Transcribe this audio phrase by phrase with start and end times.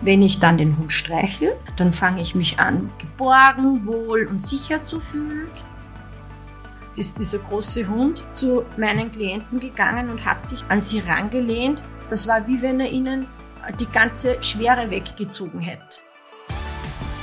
[0.00, 4.84] Wenn ich dann den Hund streichel, dann fange ich mich an, geborgen, wohl und sicher
[4.84, 5.48] zu fühlen.
[6.96, 11.82] Ist dieser große Hund zu meinen Klienten gegangen und hat sich an sie rangelehnt.
[12.10, 13.26] Das war wie wenn er ihnen
[13.80, 15.98] die ganze Schwere weggezogen hätte.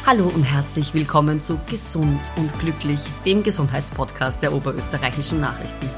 [0.05, 5.89] Hallo und herzlich willkommen zu Gesund und Glücklich, dem Gesundheitspodcast der oberösterreichischen Nachrichten.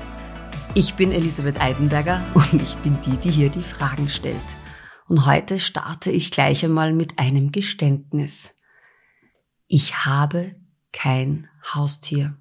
[0.76, 4.38] Ich bin Elisabeth Eidenberger und ich bin die, die hier die Fragen stellt.
[5.08, 8.54] Und heute starte ich gleich einmal mit einem Geständnis.
[9.68, 10.54] Ich habe
[10.92, 12.38] kein Haustier.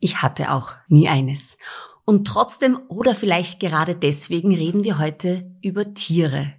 [0.00, 1.56] Ich hatte auch nie eines.
[2.04, 6.54] Und trotzdem oder vielleicht gerade deswegen reden wir heute über Tiere.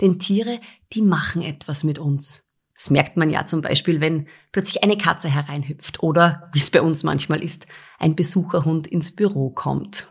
[0.00, 0.60] Denn Tiere,
[0.92, 2.42] die machen etwas mit uns.
[2.74, 6.80] Das merkt man ja zum Beispiel, wenn plötzlich eine Katze hereinhüpft oder, wie es bei
[6.80, 7.66] uns manchmal ist,
[7.98, 10.10] ein Besucherhund ins Büro kommt.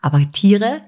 [0.00, 0.82] Aber Tiere,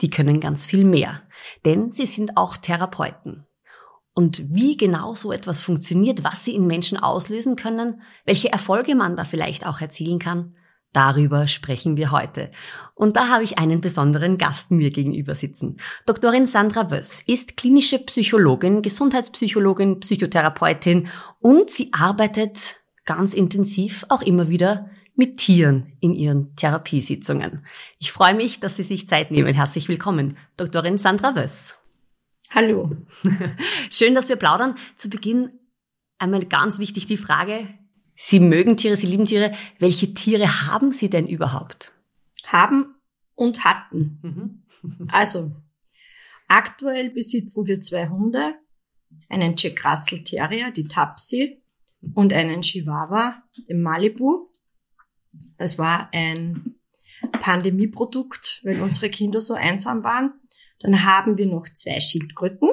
[0.00, 1.22] die können ganz viel mehr,
[1.64, 3.46] denn sie sind auch Therapeuten.
[4.14, 9.14] Und wie genau so etwas funktioniert, was sie in Menschen auslösen können, welche Erfolge man
[9.14, 10.54] da vielleicht auch erzielen kann,
[10.94, 12.50] darüber sprechen wir heute.
[12.94, 15.76] Und da habe ich einen besonderen Gast mir gegenüber sitzen.
[16.06, 21.08] Doktorin Sandra Wöss ist klinische Psychologin, Gesundheitspsychologin, Psychotherapeutin
[21.40, 27.64] und sie arbeitet ganz intensiv auch immer wieder mit Tieren in ihren Therapiesitzungen.
[27.98, 29.54] Ich freue mich, dass Sie sich Zeit nehmen.
[29.54, 31.78] Herzlich willkommen, Doktorin Sandra Wöss.
[32.50, 32.96] Hallo.
[33.90, 34.76] Schön, dass wir plaudern.
[34.96, 35.50] Zu Beginn
[36.18, 37.66] einmal ganz wichtig die Frage,
[38.18, 39.52] Sie mögen Tiere, Sie lieben Tiere.
[39.78, 41.92] Welche Tiere haben Sie denn überhaupt?
[42.44, 42.94] Haben
[43.34, 44.62] und hatten.
[44.82, 45.08] Mhm.
[45.12, 45.52] also,
[46.48, 48.54] aktuell besitzen wir zwei Hunde,
[49.28, 51.62] einen Jack Russell Terrier, die Tapsi,
[52.14, 54.48] und einen Chihuahua, den Malibu.
[55.58, 56.76] Es war ein
[57.40, 60.34] Pandemieprodukt, weil unsere Kinder so einsam waren.
[60.80, 62.68] Dann haben wir noch zwei Schildkröten,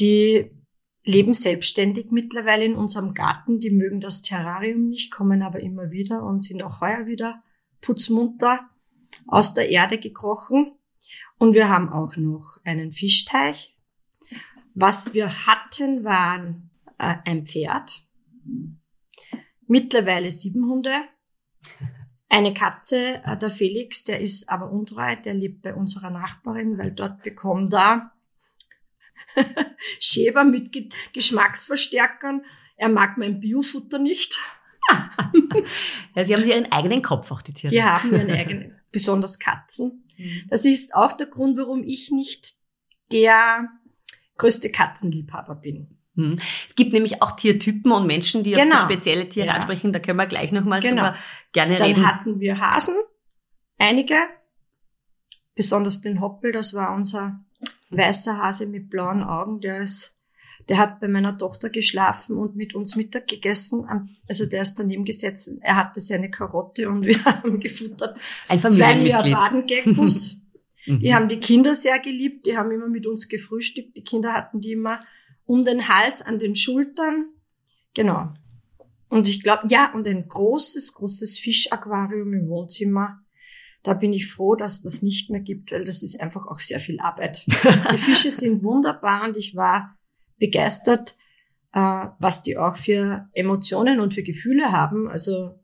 [0.00, 0.50] die
[1.04, 3.58] leben selbstständig mittlerweile in unserem Garten.
[3.58, 7.42] Die mögen das Terrarium nicht, kommen aber immer wieder und sind auch heuer wieder
[7.80, 8.60] putzmunter
[9.26, 10.72] aus der Erde gekrochen.
[11.38, 13.76] Und wir haben auch noch einen Fischteich.
[14.74, 18.04] Was wir hatten, waren äh, ein Pferd,
[19.66, 21.02] mittlerweile sieben Hunde,
[22.28, 26.90] eine Katze, äh, der Felix, der ist aber untreu, der lebt bei unserer Nachbarin, weil
[26.90, 28.12] dort bekommt er
[30.00, 32.44] Schäber mit Ge Geschmacksverstärkern.
[32.76, 34.38] Er mag mein Biofutter nicht.
[36.14, 37.70] ja, sie haben ihren eigenen Kopf, auch die Tiere.
[37.70, 40.04] Die haben ihren eigenen, besonders Katzen.
[40.18, 40.46] Mhm.
[40.48, 42.54] Das ist auch der Grund, warum ich nicht
[43.12, 43.68] der
[44.36, 45.98] größte Katzenliebhaber bin.
[46.16, 46.36] Hm.
[46.68, 48.76] Es gibt nämlich auch Tiertypen und Menschen, die genau.
[48.76, 49.54] auf spezielle Tiere ja.
[49.54, 49.92] ansprechen.
[49.92, 51.12] Da können wir gleich nochmal genau.
[51.52, 52.02] gerne Dann reden.
[52.02, 52.94] Dann hatten wir Hasen,
[53.78, 54.16] einige,
[55.54, 57.40] besonders den Hoppel, das war unser
[57.90, 60.18] weißer Hase mit blauen Augen, der ist,
[60.68, 63.86] der hat bei meiner Tochter geschlafen und mit uns Mittag gegessen.
[64.28, 65.50] Also der ist daneben gesetzt.
[65.60, 68.18] Er hatte seine Karotte und wir haben gefuttert.
[68.48, 68.58] Ein.
[68.58, 70.40] Zwei Leopardengeckos.
[70.86, 71.14] die mhm.
[71.14, 72.46] haben die Kinder sehr geliebt.
[72.46, 73.96] Die haben immer mit uns gefrühstückt.
[73.96, 75.00] Die Kinder hatten die immer
[75.46, 77.26] um den Hals, an den Schultern.
[77.94, 78.32] Genau.
[79.08, 83.20] Und ich glaube, ja, und ein großes, großes Fischaquarium im Wohnzimmer.
[83.82, 86.80] Da bin ich froh, dass das nicht mehr gibt, weil das ist einfach auch sehr
[86.80, 87.44] viel Arbeit.
[87.92, 89.96] Die Fische sind wunderbar und ich war
[90.38, 91.16] begeistert,
[91.72, 95.08] äh, was die auch für Emotionen und für Gefühle haben.
[95.08, 95.60] Also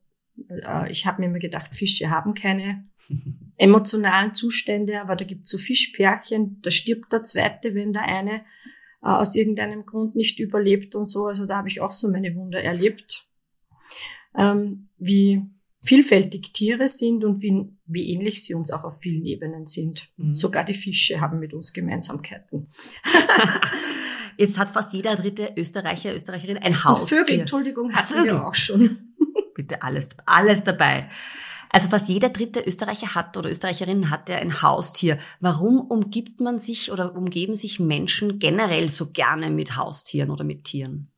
[0.49, 2.85] äh, ich habe mir immer gedacht, Fische haben keine
[3.57, 8.45] emotionalen Zustände, aber da gibt's so Fischpärchen, da stirbt der zweite, wenn der eine
[9.03, 11.27] äh, aus irgendeinem Grund nicht überlebt und so.
[11.27, 13.29] Also da habe ich auch so meine Wunder erlebt,
[14.37, 15.43] ähm, wie
[15.83, 20.09] vielfältig Tiere sind und wie, wie ähnlich sie uns auch auf vielen Ebenen sind.
[20.17, 20.35] Mhm.
[20.35, 22.69] Sogar die Fische haben mit uns Gemeinsamkeiten.
[24.37, 27.09] Jetzt hat fast jeder dritte Österreicher, Österreicherin ein Haus.
[27.09, 28.33] Vögel, Entschuldigung, hatten Vögel.
[28.33, 29.15] wir auch schon.
[29.55, 31.11] Bitte alles, alles dabei.
[31.73, 35.19] Also fast jeder dritte Österreicher hat oder Österreicherin hat ja ein Haustier.
[35.39, 40.65] Warum umgibt man sich oder umgeben sich Menschen generell so gerne mit Haustieren oder mit
[40.65, 41.09] Tieren?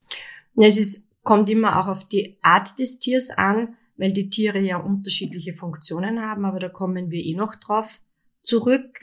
[0.55, 4.77] Es ist, kommt immer auch auf die Art des Tiers an, weil die Tiere ja
[4.77, 8.01] unterschiedliche Funktionen haben, aber da kommen wir eh noch drauf
[8.43, 9.01] zurück.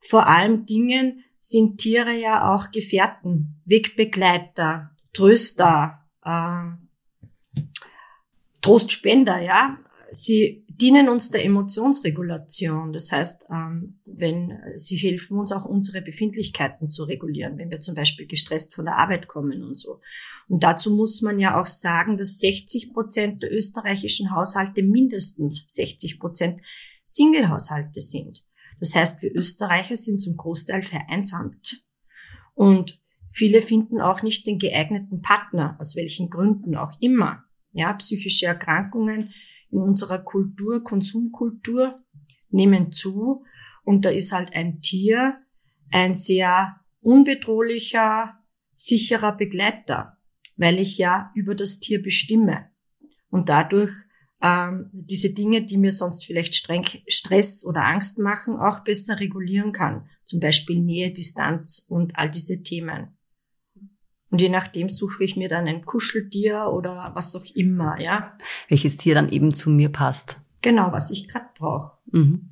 [0.00, 7.60] Vor allem Dingen sind Tiere ja auch Gefährten, Wegbegleiter, Tröster, äh,
[8.60, 9.78] Trostspender, ja.
[10.22, 12.92] Sie dienen uns der Emotionsregulation.
[12.92, 17.94] Das heißt, ähm, wenn sie helfen uns auch unsere Befindlichkeiten zu regulieren, wenn wir zum
[17.94, 20.00] Beispiel gestresst von der Arbeit kommen und so.
[20.48, 26.18] Und dazu muss man ja auch sagen, dass 60 Prozent der österreichischen Haushalte mindestens 60
[26.18, 26.60] Prozent
[27.04, 28.44] Singlehaushalte sind.
[28.80, 31.84] Das heißt, wir Österreicher sind zum Großteil vereinsamt.
[32.54, 33.00] Und
[33.36, 37.44] Viele finden auch nicht den geeigneten Partner, aus welchen Gründen auch immer.
[37.72, 39.34] Ja, psychische Erkrankungen
[39.70, 42.02] in unserer Kultur, Konsumkultur
[42.50, 43.44] nehmen zu
[43.84, 45.38] und da ist halt ein Tier
[45.90, 48.38] ein sehr unbedrohlicher,
[48.74, 50.18] sicherer Begleiter,
[50.56, 52.70] weil ich ja über das Tier bestimme
[53.30, 53.92] und dadurch
[54.42, 59.72] ähm, diese Dinge, die mir sonst vielleicht streng, Stress oder Angst machen, auch besser regulieren
[59.72, 60.08] kann.
[60.24, 63.15] Zum Beispiel Nähe, Distanz und all diese Themen.
[64.36, 68.36] Und je nachdem suche ich mir dann ein Kuscheltier oder was auch immer, ja.
[68.68, 70.42] Welches Tier dann eben zu mir passt.
[70.60, 71.96] Genau, was ich gerade brauche.
[72.12, 72.50] Mhm.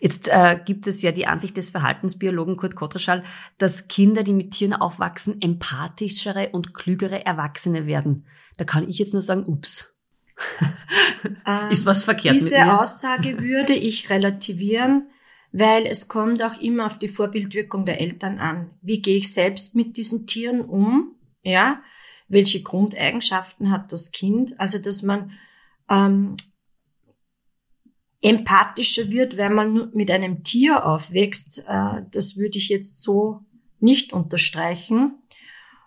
[0.00, 3.24] Jetzt äh, gibt es ja die Ansicht des Verhaltensbiologen Kurt Kottreschall,
[3.58, 8.24] dass Kinder, die mit Tieren aufwachsen, empathischere und klügere Erwachsene werden.
[8.56, 9.94] Da kann ich jetzt nur sagen, ups.
[11.70, 12.80] Ist was verkehrt Diese mit mir?
[12.80, 15.10] Aussage würde ich relativieren,
[15.52, 18.70] weil es kommt auch immer auf die Vorbildwirkung der Eltern an.
[18.80, 21.14] Wie gehe ich selbst mit diesen Tieren um?
[21.42, 21.82] Ja,
[22.28, 24.58] welche Grundeigenschaften hat das Kind?
[24.58, 25.32] Also, dass man
[25.90, 26.36] ähm,
[28.22, 33.40] empathischer wird, wenn man mit einem Tier aufwächst, äh, das würde ich jetzt so
[33.80, 35.18] nicht unterstreichen,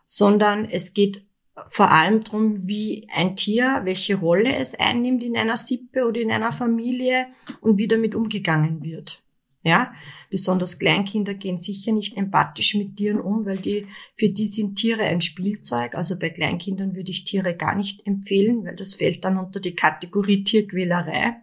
[0.04, 1.26] sondern es geht
[1.68, 6.30] vor allem darum, wie ein Tier, welche Rolle es einnimmt in einer Sippe oder in
[6.30, 7.28] einer Familie
[7.62, 9.25] und wie damit umgegangen wird.
[9.68, 9.96] Ja,
[10.30, 15.02] besonders Kleinkinder gehen sicher nicht empathisch mit Tieren um, weil die, für die sind Tiere
[15.02, 15.96] ein Spielzeug.
[15.96, 19.76] Also bei Kleinkindern würde ich Tiere gar nicht empfehlen, weil das fällt dann unter die
[19.76, 21.38] Kategorie Tierquälerei.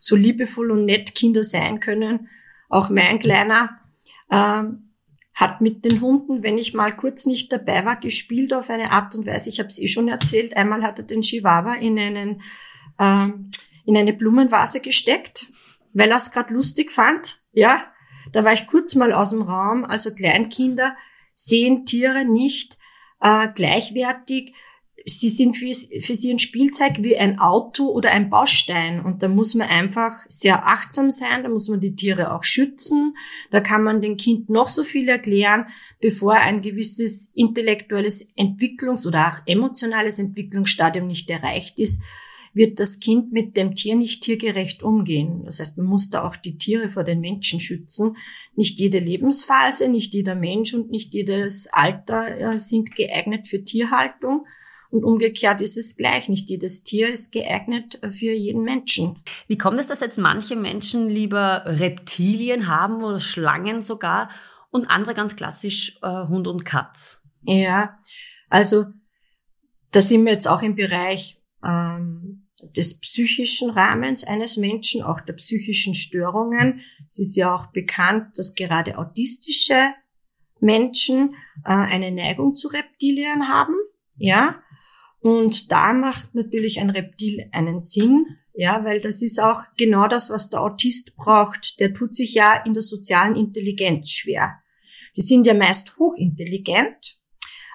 [0.00, 2.28] So liebevoll und nett Kinder sein können.
[2.68, 3.78] Auch mein Kleiner,
[4.28, 4.88] ähm,
[5.34, 9.14] hat mit den Hunden, wenn ich mal kurz nicht dabei war, gespielt auf eine Art
[9.14, 9.50] und Weise.
[9.50, 10.56] Ich habe es eh schon erzählt.
[10.56, 12.42] Einmal hat er den Chihuahua in einen
[12.98, 13.50] ähm,
[13.84, 15.46] in eine Blumenvase gesteckt,
[15.98, 17.42] weil er es gerade lustig fand.
[17.52, 17.84] Ja,
[18.32, 19.84] da war ich kurz mal aus dem Raum.
[19.84, 20.96] Also Kleinkinder
[21.34, 22.78] sehen Tiere nicht
[23.20, 24.54] äh, gleichwertig
[25.06, 29.04] sie sind für, für sie ein Spielzeug wie ein Auto oder ein Baustein.
[29.04, 33.16] Und da muss man einfach sehr achtsam sein, da muss man die Tiere auch schützen.
[33.50, 35.66] Da kann man dem Kind noch so viel erklären,
[36.00, 42.02] bevor ein gewisses intellektuelles Entwicklungs- oder auch emotionales Entwicklungsstadium nicht erreicht ist,
[42.54, 45.42] wird das Kind mit dem Tier nicht tiergerecht umgehen.
[45.44, 48.16] Das heißt, man muss da auch die Tiere vor den Menschen schützen.
[48.54, 54.46] Nicht jede Lebensphase, nicht jeder Mensch und nicht jedes Alter äh, sind geeignet für Tierhaltung.
[54.90, 56.28] Und umgekehrt ist es gleich.
[56.28, 59.22] Nicht jedes Tier ist geeignet für jeden Menschen.
[59.46, 64.30] Wie kommt es, dass jetzt manche Menschen lieber Reptilien haben oder Schlangen sogar
[64.70, 67.22] und andere ganz klassisch äh, Hund und Katz?
[67.42, 67.98] Ja,
[68.48, 68.86] also
[69.90, 75.34] da sind wir jetzt auch im Bereich ähm, des psychischen Rahmens eines Menschen, auch der
[75.34, 76.80] psychischen Störungen.
[77.06, 79.92] Es ist ja auch bekannt, dass gerade autistische
[80.60, 81.34] Menschen
[81.64, 83.74] äh, eine Neigung zu Reptilien haben.
[84.16, 84.60] Ja,
[85.20, 90.30] und da macht natürlich ein Reptil einen Sinn, ja, weil das ist auch genau das,
[90.30, 91.78] was der Autist braucht.
[91.80, 94.58] Der tut sich ja in der sozialen Intelligenz schwer.
[95.16, 97.18] Die sind ja meist hochintelligent,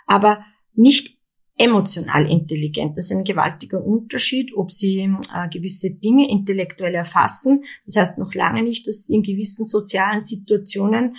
[0.05, 1.17] aber nicht
[1.57, 2.97] emotional intelligent.
[2.97, 5.01] Das ist ein gewaltiger Unterschied, ob sie
[5.35, 7.63] äh, gewisse Dinge intellektuell erfassen.
[7.85, 11.15] Das heißt noch lange nicht, dass sie in gewissen sozialen Situationen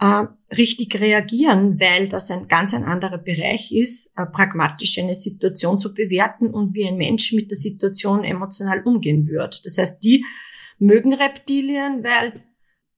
[0.00, 5.78] äh, richtig reagieren, weil das ein ganz ein anderer Bereich ist, äh, pragmatisch eine Situation
[5.78, 9.64] zu bewerten und wie ein Mensch mit der Situation emotional umgehen wird.
[9.66, 10.24] Das heißt, die
[10.78, 12.42] mögen Reptilien, weil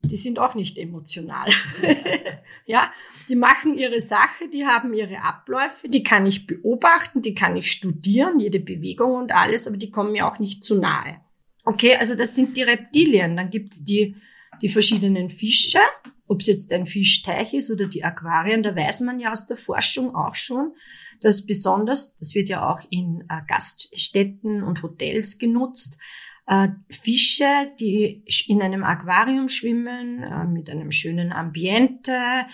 [0.03, 1.51] die sind auch nicht emotional.
[2.67, 2.93] ja,
[3.29, 7.71] die machen ihre Sache, die haben ihre Abläufe, die kann ich beobachten, die kann ich
[7.71, 11.21] studieren, jede Bewegung und alles, aber die kommen mir auch nicht zu nahe.
[11.65, 13.37] Okay, also das sind die Reptilien.
[13.37, 14.15] Dann gibt's die,
[14.63, 15.81] die verschiedenen Fische,
[16.29, 19.57] ob es jetzt ein Fischteich ist oder die Aquarien, da weiß man ja aus der
[19.57, 20.73] Forschung auch schon,
[21.21, 25.99] dass besonders, das wird ja auch in äh, Gaststätten und Hotels genutzt,
[26.47, 32.47] äh, Fische, die in einem Aquarium schwimmen, äh, mit einem schönen Ambiente,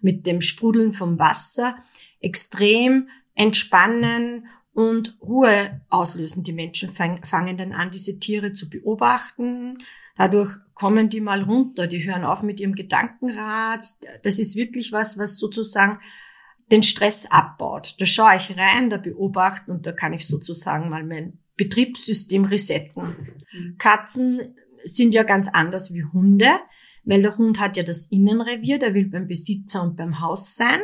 [0.00, 1.76] mit dem Sprudeln vom Wasser,
[2.20, 6.44] extrem entspannen und Ruhe auslösen.
[6.44, 9.78] Die Menschen fangen dann an, diese Tiere zu beobachten,
[10.18, 13.86] Dadurch kommen die mal runter, die hören auf mit ihrem Gedankenrad.
[14.24, 16.00] Das ist wirklich was, was sozusagen
[16.72, 17.94] den Stress abbaut.
[18.00, 23.14] Da schaue ich rein, da beobachte und da kann ich sozusagen mal mein Betriebssystem resetten.
[23.52, 23.78] Mhm.
[23.78, 26.50] Katzen sind ja ganz anders wie Hunde,
[27.04, 30.80] weil der Hund hat ja das Innenrevier, der will beim Besitzer und beim Haus sein.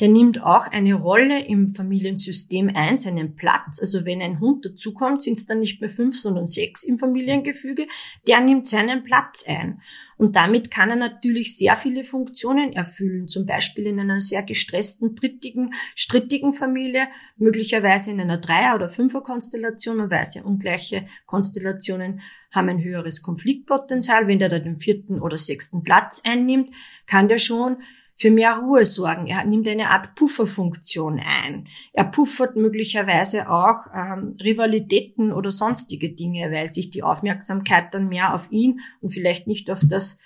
[0.00, 3.80] Der nimmt auch eine Rolle im Familiensystem ein, seinen Platz.
[3.80, 7.86] Also wenn ein Hund dazukommt, sind es dann nicht mehr fünf, sondern sechs im Familiengefüge.
[8.26, 9.80] Der nimmt seinen Platz ein.
[10.16, 13.28] Und damit kann er natürlich sehr viele Funktionen erfüllen.
[13.28, 19.96] Zum Beispiel in einer sehr gestressten, trittigen, strittigen Familie, möglicherweise in einer Dreier- oder Fünfer-Konstellation.
[19.96, 24.26] Man weiß ja, ungleiche Konstellationen haben ein höheres Konfliktpotenzial.
[24.26, 26.70] Wenn der da den vierten oder sechsten Platz einnimmt,
[27.06, 27.78] kann der schon
[28.18, 29.28] für mehr Ruhe sorgen.
[29.28, 31.68] Er nimmt eine Art Pufferfunktion ein.
[31.92, 38.34] Er puffert möglicherweise auch ähm, Rivalitäten oder sonstige Dinge, weil sich die Aufmerksamkeit dann mehr
[38.34, 40.18] auf ihn und vielleicht nicht auf das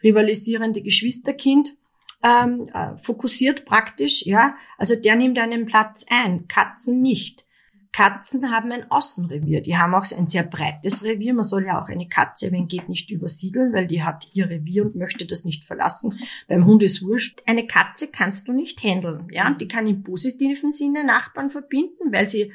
[0.00, 1.76] rivalisierende Geschwisterkind
[2.22, 4.24] ähm, äh, fokussiert praktisch.
[4.24, 7.44] Ja, also der nimmt einen Platz ein, Katzen nicht.
[7.92, 9.62] Katzen haben ein Außenrevier.
[9.62, 11.34] Die haben auch ein sehr breites Revier.
[11.34, 14.84] Man soll ja auch eine Katze, wenn geht, nicht übersiedeln, weil die hat ihr Revier
[14.84, 16.18] und möchte das nicht verlassen.
[16.46, 17.42] Beim Hund ist wurscht.
[17.46, 19.26] Eine Katze kannst du nicht handeln.
[19.32, 22.52] Ja, die kann im positiven Sinne Nachbarn verbinden, weil sie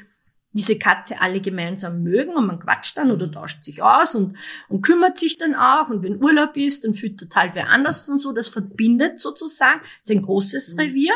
[0.52, 4.36] diese Katze alle gemeinsam mögen und man quatscht dann oder tauscht sich aus und,
[4.70, 8.16] und kümmert sich dann auch und wenn Urlaub ist, dann füttert halt wer anders und
[8.16, 8.32] so.
[8.32, 9.80] Das verbindet sozusagen.
[9.82, 11.12] Das ist ein großes Revier.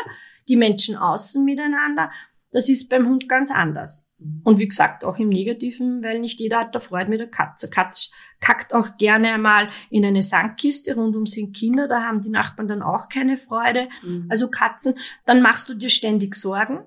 [0.47, 2.11] Die Menschen außen miteinander.
[2.51, 4.10] Das ist beim Hund ganz anders.
[4.43, 7.69] Und wie gesagt, auch im Negativen, weil nicht jeder hat da Freude mit der Katze.
[7.69, 12.67] Katz kackt auch gerne mal in eine Sandkiste, rundum sind Kinder, da haben die Nachbarn
[12.67, 13.87] dann auch keine Freude.
[14.03, 14.27] Mhm.
[14.29, 16.79] Also Katzen, dann machst du dir ständig Sorgen,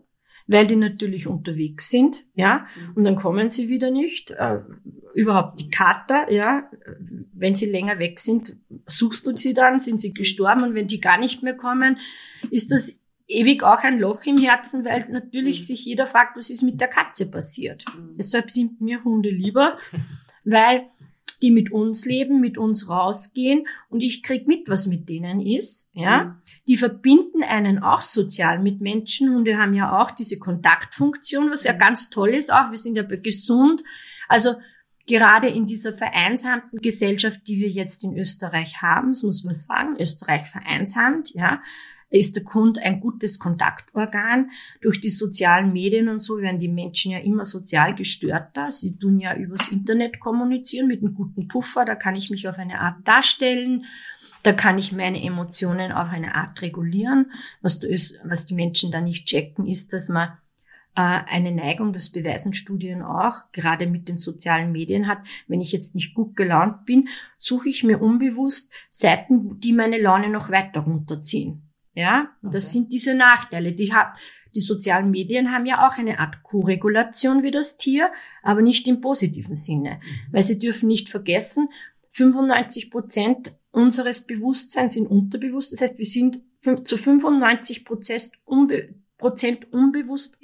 [0.47, 2.97] weil die natürlich unterwegs sind, ja, mhm.
[2.97, 4.33] und dann kommen sie wieder nicht.
[4.33, 4.61] Äh,
[5.15, 6.69] überhaupt die Kater, ja,
[7.33, 11.01] wenn sie länger weg sind, suchst du sie dann, sind sie gestorben und wenn die
[11.01, 11.99] gar nicht mehr kommen,
[12.51, 15.65] ist das ewig auch ein Loch im Herzen, weil natürlich mhm.
[15.65, 17.85] sich jeder fragt, was ist mit der Katze passiert.
[17.97, 18.17] Mhm.
[18.17, 19.77] Deshalb sind mir Hunde lieber,
[20.45, 20.87] weil
[21.43, 25.91] die mit uns leben, mit uns rausgehen und ich krieg mit, was mit denen ist,
[25.93, 26.25] ja.
[26.25, 26.35] Mhm.
[26.67, 29.35] Die verbinden einen auch sozial mit Menschen.
[29.35, 31.79] Hunde haben ja auch diese Kontaktfunktion, was ja mhm.
[31.79, 32.71] ganz toll ist auch.
[32.71, 33.83] Wir sind ja gesund.
[34.29, 34.55] Also
[35.07, 39.97] gerade in dieser vereinsamten Gesellschaft, die wir jetzt in Österreich haben, das muss man sagen,
[40.01, 41.61] Österreich vereinsamt, ja,
[42.11, 44.51] ist der Kund ein gutes Kontaktorgan.
[44.81, 48.71] Durch die sozialen Medien und so werden die Menschen ja immer sozial gestörter.
[48.71, 51.85] Sie tun ja übers Internet kommunizieren mit einem guten Puffer.
[51.85, 53.85] Da kann ich mich auf eine Art darstellen.
[54.43, 57.33] Da kann ich meine Emotionen auf eine Art regulieren.
[57.63, 57.81] Was,
[58.25, 60.37] was die Menschen da nicht checken, ist, dass man
[60.97, 65.19] äh, eine Neigung, das beweisen Studien auch, gerade mit den sozialen Medien hat.
[65.49, 70.29] Wenn ich jetzt nicht gut gelaunt bin, suche ich mir unbewusst Seiten, die meine Laune
[70.29, 71.64] noch weiter runterziehen.
[71.95, 72.57] Ja, und okay.
[72.57, 73.73] das sind diese Nachteile.
[73.73, 74.17] Die, hat,
[74.55, 78.11] die sozialen Medien haben ja auch eine Art Co-Regulation wie das Tier,
[78.43, 80.01] aber nicht im positiven Sinne.
[80.03, 80.33] Mhm.
[80.33, 81.69] Weil sie dürfen nicht vergessen,
[82.11, 85.73] 95 Prozent unseres Bewusstseins sind unterbewusst.
[85.73, 86.43] Das heißt, wir sind
[86.85, 90.39] zu 95 Prozent, unbe Prozent unbewusst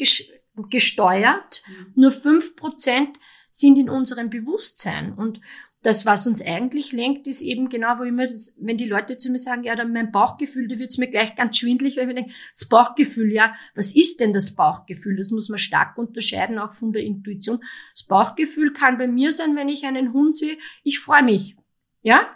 [0.71, 1.63] gesteuert.
[1.67, 1.93] Mhm.
[1.95, 3.19] Nur fünf Prozent
[3.51, 5.13] sind in unserem Bewusstsein.
[5.13, 5.41] Und
[5.83, 9.31] das, was uns eigentlich lenkt, ist eben genau, wo immer das, wenn die Leute zu
[9.33, 12.15] mir sagen, ja, dann mein Bauchgefühl, da wird's mir gleich ganz schwindlig, weil ich mir
[12.15, 15.17] denke, das Bauchgefühl, ja, was ist denn das Bauchgefühl?
[15.17, 17.61] Das muss man stark unterscheiden, auch von der Intuition.
[17.95, 21.57] Das Bauchgefühl kann bei mir sein, wenn ich einen Hund sehe, ich freue mich,
[22.03, 22.29] ja,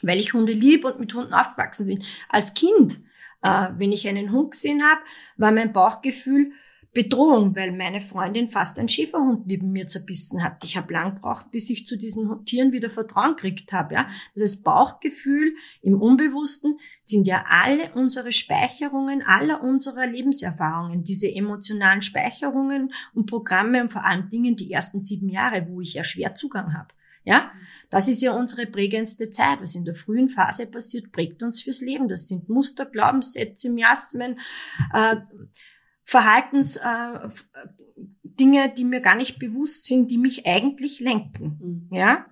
[0.00, 2.04] weil ich Hunde liebe und mit Hunden aufgewachsen bin.
[2.30, 3.00] Als Kind,
[3.42, 5.02] äh, wenn ich einen Hund gesehen habe,
[5.36, 6.52] war mein Bauchgefühl,
[6.96, 10.64] Bedrohung, weil meine Freundin fast einen Schäferhund neben mir zerbissen hat.
[10.64, 13.94] Ich habe lang gebraucht, bis ich zu diesen Tieren wieder Vertrauen gekriegt habe.
[13.94, 14.08] Ja?
[14.32, 22.00] Das heißt, Bauchgefühl im Unbewussten sind ja alle unsere Speicherungen, aller unserer Lebenserfahrungen, diese emotionalen
[22.00, 26.34] Speicherungen und Programme und vor allem Dingen die ersten sieben Jahre, wo ich ja schwer
[26.34, 26.88] Zugang habe.
[27.24, 27.52] Ja,
[27.90, 29.60] das ist ja unsere prägendste Zeit.
[29.60, 32.08] Was in der frühen Phase passiert, prägt uns fürs Leben.
[32.08, 34.38] Das sind Muster, Glaubenssätze, Miasmen,
[34.94, 35.16] äh,
[36.06, 37.28] Verhaltens, äh,
[38.22, 41.88] die mir gar nicht bewusst sind, die mich eigentlich lenken.
[41.90, 41.96] Mhm.
[41.96, 42.26] Ja?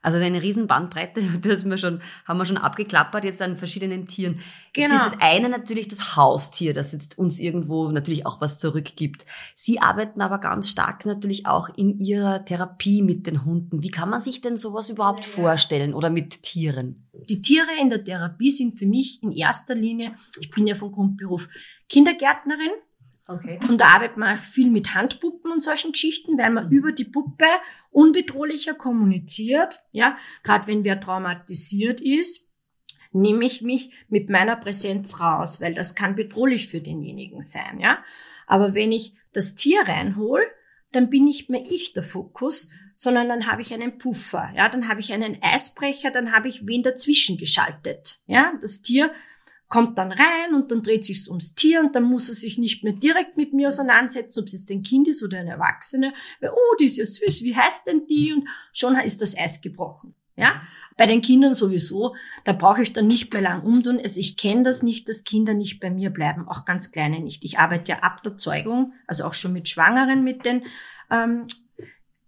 [0.00, 4.40] Also eine riesen Bandbreite, das wir schon, haben wir schon abgeklappert jetzt an verschiedenen Tieren.
[4.72, 4.94] Genau.
[4.94, 9.26] Jetzt ist das eine natürlich das Haustier, das jetzt uns irgendwo natürlich auch was zurückgibt.
[9.54, 13.82] Sie arbeiten aber ganz stark natürlich auch in ihrer Therapie mit den Hunden.
[13.82, 15.30] Wie kann man sich denn sowas überhaupt ja.
[15.30, 17.06] vorstellen oder mit Tieren?
[17.28, 20.90] Die Tiere in der Therapie sind für mich in erster Linie, ich bin ja von
[20.90, 21.48] Grundberuf
[21.92, 22.70] Kindergärtnerin.
[23.28, 23.60] Okay.
[23.68, 26.72] Und da arbeitet man viel mit Handpuppen und solchen Geschichten, weil man mhm.
[26.72, 27.44] über die Puppe
[27.90, 29.80] unbedrohlicher kommuniziert.
[29.92, 32.50] Ja, gerade wenn wer traumatisiert ist,
[33.12, 37.78] nehme ich mich mit meiner Präsenz raus, weil das kann bedrohlich für denjenigen sein.
[37.78, 38.02] Ja,
[38.46, 40.40] aber wenn ich das Tier reinhol,
[40.92, 44.50] dann bin nicht mehr ich der Fokus, sondern dann habe ich einen Puffer.
[44.56, 48.20] Ja, dann habe ich einen Eisbrecher, dann habe ich wen dazwischen geschaltet.
[48.26, 49.12] Ja, das Tier
[49.72, 52.84] kommt dann rein und dann dreht sich's ums Tier und dann muss er sich nicht
[52.84, 56.50] mehr direkt mit mir auseinandersetzen, ob es jetzt ein Kind ist oder eine Erwachsene, weil,
[56.50, 58.34] oh, die ist ja süß, wie heißt denn die?
[58.34, 60.14] Und schon ist das Eis gebrochen.
[60.36, 60.60] Ja,
[60.98, 62.14] bei den Kindern sowieso,
[62.44, 63.98] da brauche ich dann nicht mehr lang umtun.
[63.98, 67.42] Also ich kenne das nicht, dass Kinder nicht bei mir bleiben, auch ganz kleine nicht.
[67.42, 70.64] Ich arbeite ja ab der Zeugung, also auch schon mit Schwangeren, mit den
[71.10, 71.46] ähm,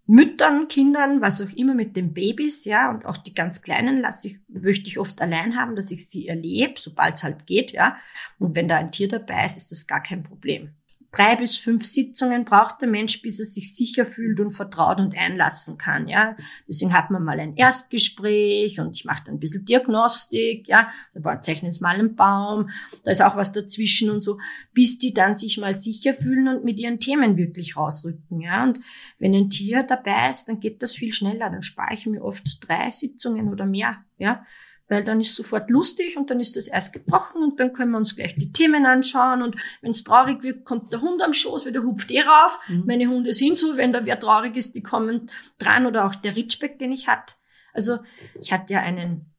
[0.07, 4.29] Müttern, Kindern, was auch immer mit den Babys, ja, und auch die ganz Kleinen lasse
[4.29, 7.97] ich, möchte ich oft allein haben, dass ich sie erlebe, sobald es halt geht, ja.
[8.39, 10.75] Und wenn da ein Tier dabei ist, ist das gar kein Problem
[11.15, 15.17] drei bis fünf Sitzungen braucht der Mensch, bis er sich sicher fühlt und vertraut und
[15.17, 16.09] einlassen kann.
[16.09, 16.37] Ja,
[16.69, 20.69] deswegen hat man mal ein Erstgespräch und ich mache dann ein bisschen Diagnostik.
[20.69, 22.71] Ja, da zeichnen sie mal einen Baum,
[23.05, 24.39] da ist auch was dazwischen und so,
[24.73, 28.41] bis die dann sich mal sicher fühlen und mit ihren Themen wirklich rausrücken.
[28.41, 28.81] Ja, und
[29.19, 31.51] wenn ein Tier dabei ist, dann geht das viel schneller.
[31.51, 34.05] Dann spare ich mir oft drei Sitzungen oder mehr.
[34.19, 34.45] Ja,
[34.89, 37.99] weil dann ist sofort lustig und dann ist das Eis gebrochen und dann können wir
[37.99, 41.65] uns gleich die Themen anschauen und wenn es traurig wird, kommt der Hund am Schoß,
[41.65, 42.59] weil der hupft eh rauf.
[42.69, 42.83] Mhm.
[42.87, 46.37] Meine Hunde sind so, wenn da wer traurig ist, die kommen dran oder auch der
[46.37, 47.35] Ritschbeck, den ich hatte.
[47.73, 47.99] Also
[48.41, 49.33] ich hatte ja einen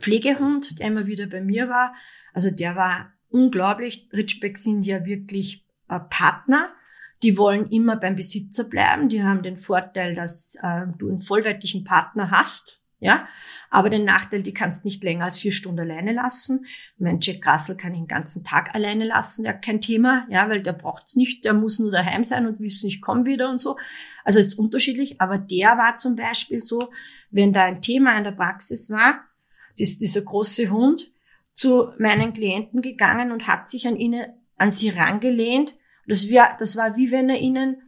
[0.00, 1.94] Pflegehund, der immer wieder bei mir war.
[2.32, 4.08] Also der war unglaublich.
[4.12, 6.70] Ritschbeck sind ja wirklich äh, Partner.
[7.22, 9.08] Die wollen immer beim Besitzer bleiben.
[9.08, 13.28] Die haben den Vorteil, dass äh, du einen vollwertigen Partner hast ja,
[13.68, 16.64] aber den Nachteil, die kannst nicht länger als vier Stunden alleine lassen.
[16.96, 20.62] Mein Jack Russell kann ich den ganzen Tag alleine lassen, ja, kein Thema, ja, weil
[20.62, 23.76] der braucht's nicht, der muss nur daheim sein und wissen, ich komme wieder und so.
[24.24, 26.90] Also ist unterschiedlich, aber der war zum Beispiel so,
[27.30, 29.24] wenn da ein Thema in der Praxis war,
[29.76, 31.10] ist dieser große Hund
[31.52, 34.26] zu meinen Klienten gegangen und hat sich an ihnen,
[34.56, 35.76] an sie rangelehnt.
[36.06, 37.82] Das, wär, das war wie wenn er ihnen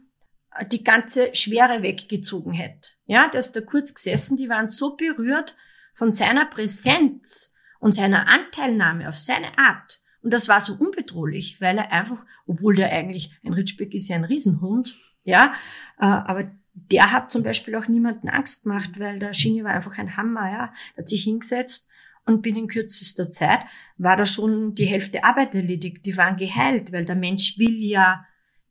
[0.71, 2.89] die ganze Schwere weggezogen hätte.
[3.05, 5.55] Ja, der ist da kurz gesessen, die waren so berührt
[5.93, 10.01] von seiner Präsenz und seiner Anteilnahme auf seine Art.
[10.21, 14.15] Und das war so unbedrohlich, weil er einfach, obwohl der eigentlich, ein Ritschbeck ist ja
[14.15, 15.53] ein Riesenhund, ja,
[15.97, 19.97] äh, aber der hat zum Beispiel auch niemanden Angst gemacht, weil der Shinny war einfach
[19.97, 21.87] ein Hammer, ja, der hat sich hingesetzt
[22.25, 23.61] und binnen kürzester Zeit
[23.97, 28.25] war da schon die Hälfte Arbeit erledigt, die waren geheilt, weil der Mensch will ja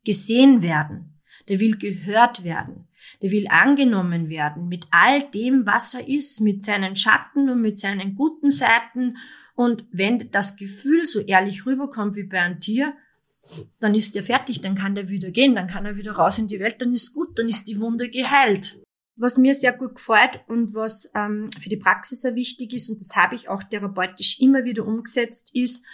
[0.05, 1.18] gesehen werden
[1.49, 2.88] der will gehört werden,
[3.23, 7.79] der will angenommen werden mit all dem, was er ist, mit seinen Schatten und mit
[7.79, 9.16] seinen guten Seiten.
[9.55, 12.94] Und wenn das Gefühl so ehrlich rüberkommt wie bei einem Tier,
[13.81, 16.49] dann ist er fertig, dann kann der wieder gehen, dann kann er wieder raus in
[16.49, 18.79] die Welt, dann ist gut, dann ist die Wunde geheilt.
[19.16, 23.01] Was mir sehr gut gefällt und was ähm, für die Praxis sehr wichtig ist, und
[23.01, 25.85] das habe ich auch therapeutisch immer wieder umgesetzt, ist,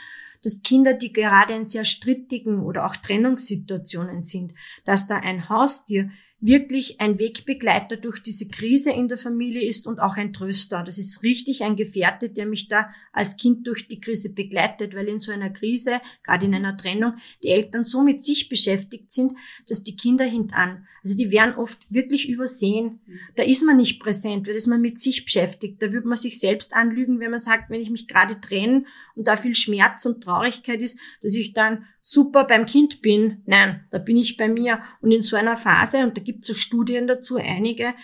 [0.44, 4.54] dass Kinder, die gerade in sehr strittigen oder auch Trennungssituationen sind,
[4.84, 6.10] dass da ein Haustier
[6.44, 10.82] wirklich ein Wegbegleiter durch diese Krise in der Familie ist und auch ein Tröster.
[10.84, 15.08] Das ist richtig ein Gefährte, der mich da als Kind durch die Krise begleitet, weil
[15.08, 19.32] in so einer Krise, gerade in einer Trennung, die Eltern so mit sich beschäftigt sind,
[19.68, 23.00] dass die Kinder hintan, also die werden oft wirklich übersehen.
[23.36, 25.80] Da ist man nicht präsent, weil ist man mit sich beschäftigt.
[25.82, 29.26] Da würde man sich selbst anlügen, wenn man sagt, wenn ich mich gerade trenne und
[29.28, 33.42] da viel Schmerz und Traurigkeit ist, dass ich dann super beim Kind bin.
[33.46, 34.80] Nein, da bin ich bei mir.
[35.00, 37.94] Und in so einer Phase, und da gibt es auch Studien dazu, einige,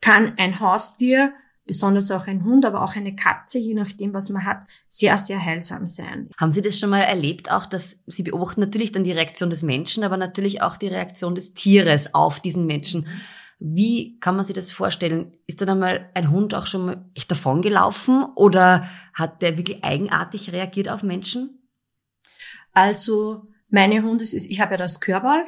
[0.00, 1.32] kann ein Haustier,
[1.64, 5.44] besonders auch ein Hund, aber auch eine Katze, je nachdem, was man hat, sehr, sehr
[5.44, 6.28] heilsam sein.
[6.36, 9.62] Haben Sie das schon mal erlebt, auch dass Sie beobachten natürlich dann die Reaktion des
[9.62, 13.06] Menschen, aber natürlich auch die Reaktion des Tieres auf diesen Menschen?
[13.60, 15.36] Wie kann man sich das vorstellen?
[15.46, 20.50] Ist dann einmal ein Hund auch schon mal echt davongelaufen oder hat der wirklich eigenartig
[20.52, 21.59] reagiert auf Menschen?
[22.72, 25.44] Also meine Hunde, ich habe ja das Körbal,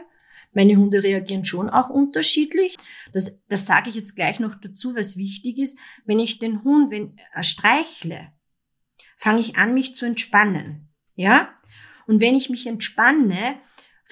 [0.52, 2.76] meine Hunde reagieren schon auch unterschiedlich.
[3.12, 5.78] Das, das sage ich jetzt gleich noch dazu, was wichtig ist.
[6.04, 8.32] Wenn ich den Hund wenn, streichle,
[9.16, 10.88] fange ich an, mich zu entspannen.
[11.14, 11.48] Ja?
[12.06, 13.56] Und wenn ich mich entspanne,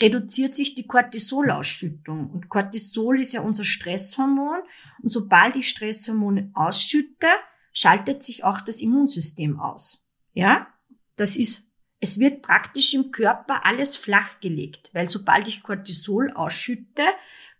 [0.00, 2.30] reduziert sich die Cortisolausschüttung.
[2.30, 4.60] Und Cortisol ist ja unser Stresshormon.
[5.02, 7.28] Und sobald ich Stresshormone ausschütte,
[7.72, 10.02] schaltet sich auch das Immunsystem aus.
[10.32, 10.68] Ja?
[11.16, 11.69] Das ist
[12.00, 17.04] es wird praktisch im Körper alles flachgelegt, weil sobald ich Cortisol ausschütte,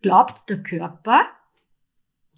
[0.01, 1.21] glaubt der Körper,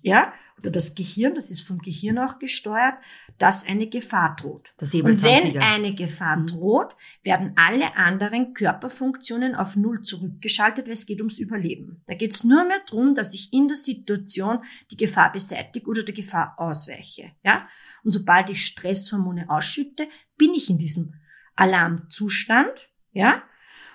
[0.03, 2.95] ja, oder das Gehirn, das ist vom Gehirn auch gesteuert,
[3.39, 4.75] dass eine Gefahr droht.
[4.81, 6.47] Und wenn eine Gefahr mhm.
[6.49, 12.03] droht, werden alle anderen Körperfunktionen auf Null zurückgeschaltet, weil es geht ums Überleben.
[12.07, 14.59] Da geht es nur mehr darum, dass ich in der Situation
[14.91, 17.33] die Gefahr beseitige oder der Gefahr ausweiche.
[17.45, 17.69] Ja?
[18.05, 21.15] Und sobald ich Stresshormone ausschütte, bin ich in diesem
[21.57, 23.43] Alarmzustand, ja.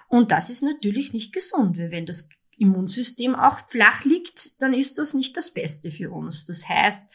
[0.07, 4.97] Und das ist natürlich nicht gesund, weil wenn das Immunsystem auch flach liegt, dann ist
[4.97, 6.45] das nicht das Beste für uns.
[6.45, 7.05] Das heißt,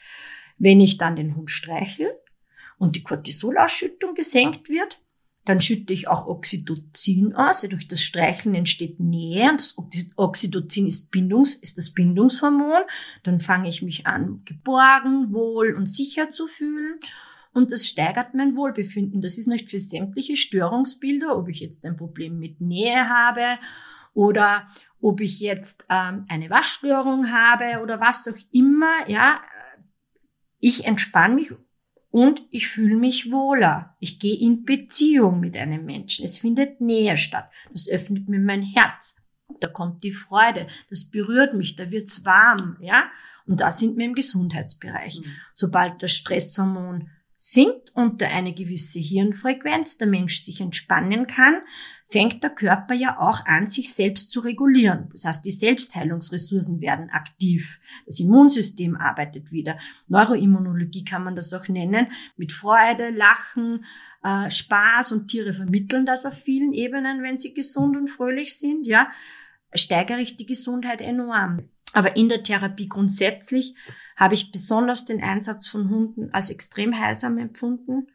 [0.57, 2.11] wenn ich dann den Hund streichel
[2.77, 4.99] und die Cortisolausschüttung gesenkt wird,
[5.45, 10.87] Dann schütte ich auch Oxytocin aus, weil durch das Streicheln entsteht Nähe und das Oxytocin
[10.87, 12.83] ist, Bindungs, ist das Bindungshormon.
[13.23, 16.99] Dann fange ich mich an, geborgen, wohl und sicher zu fühlen.
[17.53, 19.21] Und das steigert mein Wohlbefinden.
[19.21, 23.59] Das ist nicht für sämtliche Störungsbilder, ob ich jetzt ein Problem mit Nähe habe
[24.13, 24.67] oder
[24.99, 29.07] ob ich jetzt ähm, eine Waschstörung habe oder was auch immer.
[29.07, 29.41] Ja,
[30.59, 31.51] ich entspanne mich
[32.09, 33.95] und ich fühle mich wohler.
[33.99, 36.25] Ich gehe in Beziehung mit einem Menschen.
[36.25, 37.49] Es findet Nähe statt.
[37.71, 39.17] Das öffnet mir mein Herz.
[39.59, 40.67] Da kommt die Freude.
[40.89, 41.75] Das berührt mich.
[41.75, 42.77] Da wird's warm.
[42.81, 43.11] Ja,
[43.45, 45.19] und da sind wir im Gesundheitsbereich.
[45.19, 45.31] Mhm.
[45.53, 47.09] Sobald das Stresshormon
[47.45, 51.55] sinkt unter eine gewisse Hirnfrequenz, der Mensch sich entspannen kann,
[52.05, 55.09] fängt der Körper ja auch an, sich selbst zu regulieren.
[55.11, 57.81] Das heißt, die Selbstheilungsressourcen werden aktiv.
[58.05, 59.77] Das Immunsystem arbeitet wieder.
[60.07, 62.07] Neuroimmunologie kann man das auch nennen.
[62.37, 63.83] Mit Freude, Lachen,
[64.23, 68.87] äh, Spaß und Tiere vermitteln das auf vielen Ebenen, wenn sie gesund und fröhlich sind,
[68.87, 69.09] ja,
[69.73, 71.67] steigere ich die Gesundheit enorm.
[71.93, 73.75] Aber in der Therapie grundsätzlich
[74.15, 78.07] habe ich besonders den Einsatz von Hunden als extrem heilsam empfunden.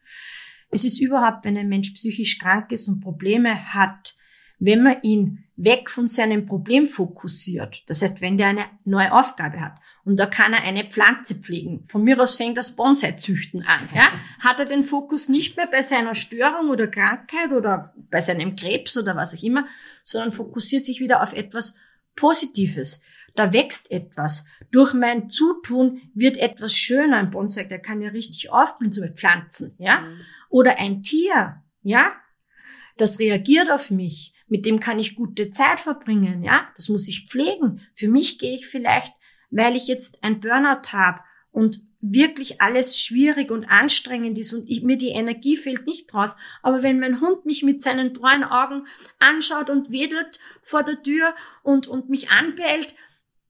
[0.71, 4.15] Es ist überhaupt, wenn ein Mensch psychisch krank ist und Probleme hat,
[4.59, 7.83] wenn man ihn weg von seinem Problem fokussiert.
[7.87, 11.85] Das heißt, wenn der eine neue Aufgabe hat und da kann er eine Pflanze pflegen.
[11.87, 13.89] Von mir aus fängt das Bonsai-Züchten an.
[13.95, 14.09] Ja?
[14.41, 18.97] Hat er den Fokus nicht mehr bei seiner Störung oder Krankheit oder bei seinem Krebs
[18.97, 19.67] oder was auch immer,
[20.03, 21.77] sondern fokussiert sich wieder auf etwas
[22.15, 23.01] Positives
[23.39, 24.45] da wächst etwas.
[24.71, 27.19] Durch mein Zutun wird etwas schöner.
[27.19, 30.01] Ein Bonsai, der kann ja richtig aufblühen, so mit Pflanzen, ja.
[30.01, 30.21] Mhm.
[30.49, 32.13] Oder ein Tier, ja.
[32.97, 34.35] Das reagiert auf mich.
[34.49, 36.69] Mit dem kann ich gute Zeit verbringen, ja.
[36.75, 37.81] Das muss ich pflegen.
[37.95, 39.13] Für mich gehe ich vielleicht,
[39.51, 41.21] weil ich jetzt ein Burnout habe
[41.53, 46.37] und wirklich alles schwierig und anstrengend ist und ich, mir die Energie fehlt nicht raus.
[46.63, 48.87] Aber wenn mein Hund mich mit seinen treuen Augen
[49.19, 52.95] anschaut und wedelt vor der Tür und, und mich anbellt,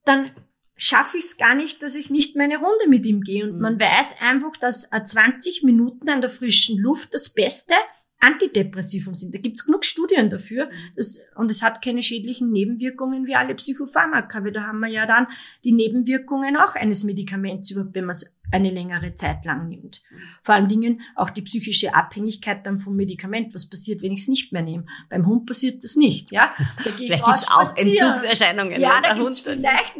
[0.09, 0.31] dann
[0.77, 3.45] schaffe ich es gar nicht, dass ich nicht meine Runde mit ihm gehe.
[3.45, 3.61] Und mhm.
[3.61, 7.75] man weiß einfach, dass 20 Minuten an der frischen Luft das Beste
[8.21, 9.35] Antidepressivum sind.
[9.35, 10.67] Da gibt's genug Studien dafür.
[10.67, 10.71] Mhm.
[10.97, 14.43] Das, und es hat keine schädlichen Nebenwirkungen wie alle Psychopharmaka.
[14.45, 15.27] Weil da haben wir ja dann
[15.65, 20.03] die Nebenwirkungen auch eines Medikaments, wenn man es eine längere Zeit lang nimmt.
[20.43, 23.55] Vor allen Dingen auch die psychische Abhängigkeit dann vom Medikament.
[23.55, 24.87] Was passiert, wenn ich es nicht mehr nehme?
[25.09, 26.53] Beim Hund passiert das nicht, ja?
[26.85, 28.81] Da vielleicht gibt es auch Entzugserscheinungen.
[28.81, 29.95] Ja, da gibt's vielleicht,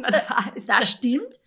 [0.67, 1.39] das stimmt.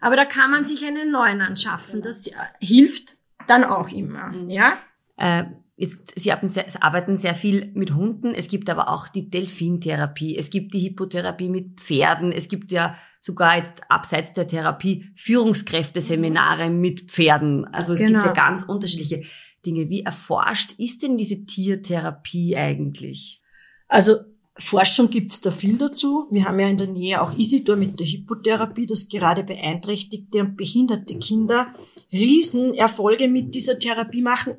[0.00, 2.02] Aber da kann man sich einen neuen anschaffen.
[2.02, 2.30] Das
[2.60, 4.50] hilft dann auch immer, mhm.
[4.50, 4.78] ja?
[5.16, 5.44] Äh,
[5.80, 8.34] Jetzt, Sie arbeiten sehr viel mit Hunden.
[8.34, 10.36] Es gibt aber auch die Delfintherapie.
[10.36, 12.32] Es gibt die Hippotherapie mit Pferden.
[12.32, 17.64] Es gibt ja sogar jetzt abseits der Therapie Führungskräfteseminare mit Pferden.
[17.66, 18.14] Also es genau.
[18.14, 18.46] gibt ja genau.
[18.48, 19.22] ganz unterschiedliche
[19.64, 19.88] Dinge.
[19.88, 23.40] Wie erforscht ist denn diese Tiertherapie eigentlich?
[23.86, 24.16] Also
[24.58, 26.26] Forschung gibt es da viel dazu.
[26.32, 30.56] Wir haben ja in der Nähe auch Isidor mit der Hippotherapie, dass gerade beeinträchtigte und
[30.56, 31.72] behinderte Kinder
[32.12, 34.56] Riesenerfolge mit dieser Therapie machen,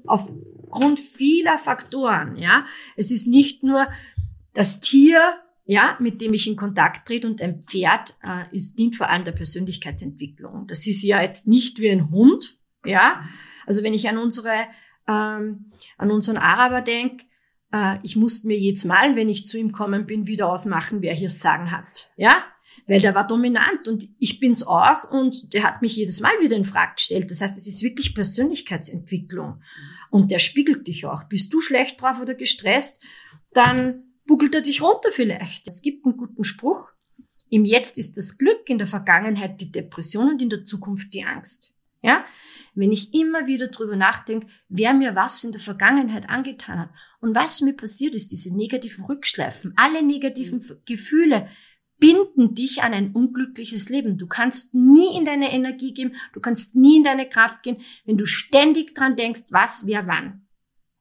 [0.69, 2.37] aufgrund vieler Faktoren.
[2.37, 3.87] Ja, Es ist nicht nur
[4.53, 5.19] das Tier,
[5.65, 9.25] ja, mit dem ich in Kontakt trete und ein Pferd äh, ist, dient vor allem
[9.25, 10.67] der Persönlichkeitsentwicklung.
[10.67, 13.23] Das ist ja jetzt nicht wie ein Hund, ja.
[13.65, 14.65] Also wenn ich an unsere,
[15.07, 17.25] ähm, an unseren Araber denke,
[17.71, 21.13] äh, ich musste mir jetzt mal, wenn ich zu ihm kommen bin, wieder ausmachen, wer
[21.13, 22.43] hier Sagen hat, ja.
[22.87, 26.55] Weil der war dominant und ich bin's auch und der hat mich jedes Mal wieder
[26.55, 27.29] in Frage gestellt.
[27.29, 29.61] Das heißt, es ist wirklich Persönlichkeitsentwicklung.
[30.09, 31.25] Und der spiegelt dich auch.
[31.25, 32.99] Bist du schlecht drauf oder gestresst,
[33.53, 35.67] dann buckelt er dich runter vielleicht.
[35.67, 36.91] Es gibt einen guten Spruch.
[37.49, 41.23] Im Jetzt ist das Glück, in der Vergangenheit die Depression und in der Zukunft die
[41.23, 41.73] Angst.
[42.01, 42.25] Ja?
[42.75, 47.35] Wenn ich immer wieder drüber nachdenke, wer mir was in der Vergangenheit angetan hat und
[47.35, 50.81] was mir passiert ist, diese negativen Rückschleifen, alle negativen mhm.
[50.85, 51.49] Gefühle
[51.99, 54.17] binden dich an ein unglückliches Leben.
[54.17, 58.17] Du kannst nie in deine Energie gehen, du kannst nie in deine Kraft gehen, wenn
[58.17, 60.47] du ständig dran denkst, was, wer, wann.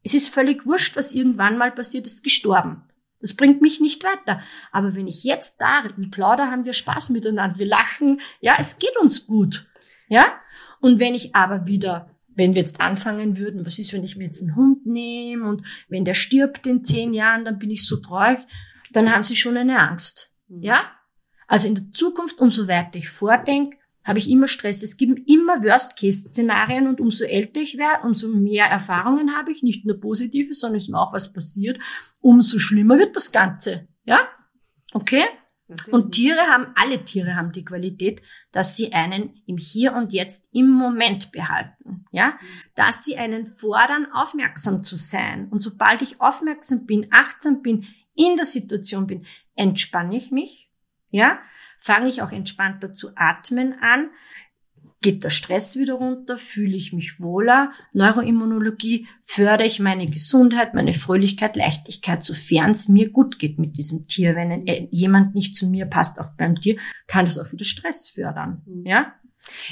[0.02, 2.82] Es ist völlig wurscht, was irgendwann mal passiert ist, gestorben.
[3.20, 4.40] Das bringt mich nicht weiter.
[4.70, 7.58] Aber wenn ich jetzt da plauder, haben wir Spaß miteinander.
[7.58, 8.20] Wir lachen.
[8.40, 9.66] Ja, es geht uns gut.
[10.08, 10.24] Ja?
[10.80, 14.26] Und wenn ich aber wieder, wenn wir jetzt anfangen würden, was ist, wenn ich mir
[14.26, 17.96] jetzt einen Hund nehme und wenn der stirbt in zehn Jahren, dann bin ich so
[17.96, 18.38] traurig,
[18.92, 20.27] dann haben sie schon eine Angst.
[20.48, 20.62] Mhm.
[20.62, 20.92] Ja?
[21.46, 24.82] Also in der Zukunft, umso weiter ich vordenke, habe ich immer Stress.
[24.82, 29.84] Es gibt immer Worst-Case-Szenarien und umso älter ich werde, umso mehr Erfahrungen habe ich, nicht
[29.84, 31.78] nur positive, sondern ist mir auch was passiert,
[32.20, 33.86] umso schlimmer wird das Ganze.
[34.04, 34.20] Ja?
[34.94, 35.24] Okay?
[35.90, 40.48] Und Tiere haben, alle Tiere haben die Qualität, dass sie einen im Hier und Jetzt
[40.52, 42.06] im Moment behalten.
[42.10, 42.38] Ja?
[42.74, 45.48] Dass sie einen fordern, aufmerksam zu sein.
[45.50, 47.86] Und sobald ich aufmerksam bin, achtsam bin,
[48.18, 50.70] in der Situation bin, entspanne ich mich.
[51.10, 51.38] Ja?
[51.80, 54.10] Fange ich auch entspannter zu atmen an
[55.00, 57.72] geht der Stress wieder runter, fühle ich mich wohler.
[57.94, 64.08] Neuroimmunologie fördere ich meine Gesundheit, meine Fröhlichkeit, Leichtigkeit, sofern es mir gut geht mit diesem
[64.08, 64.34] Tier.
[64.34, 68.62] Wenn jemand nicht zu mir passt, auch beim Tier, kann das auch wieder Stress fördern.
[68.66, 68.86] Mhm.
[68.86, 69.14] Ja?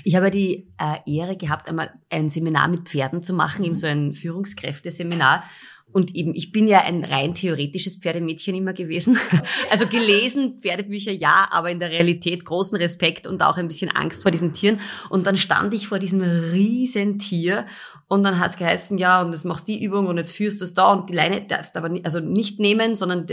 [0.04, 3.88] Ich habe die äh, Ehre gehabt, einmal ein Seminar mit Pferden zu machen, eben so
[3.88, 5.42] ein Führungskräfteseminar.
[5.92, 9.18] Und eben, ich bin ja ein rein theoretisches Pferdemädchen immer gewesen.
[9.70, 14.22] Also gelesen, Pferdebücher ja, aber in der Realität großen Respekt und auch ein bisschen Angst
[14.22, 14.80] vor diesen Tieren.
[15.08, 17.66] Und dann stand ich vor diesem riesen Tier
[18.08, 20.64] und dann hat es geheißen, ja, und jetzt machst die Übung und jetzt führst du
[20.64, 23.26] es da und die Leine darfst aber nicht, also nicht nehmen, sondern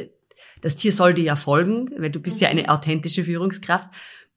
[0.61, 3.89] das Tier soll dir ja folgen, weil du bist ja eine authentische Führungskraft.